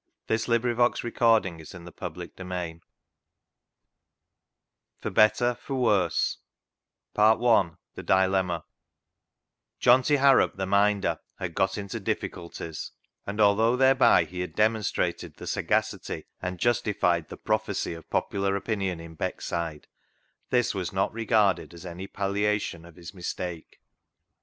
[0.25, 2.81] For Better, for Worse I The Dilemma It
[5.03, 6.37] For Better, for Worse
[7.15, 8.63] I The Dilemma
[9.79, 12.93] JOHNTY Harrop the" Minder" had got into difficulties,
[13.27, 18.99] and although thereby he had demonstrated the sagacity and justified the prophecy of popular opinion
[18.99, 19.83] in Beckside,
[20.49, 23.79] this was not regarded as any palliation of his mistake.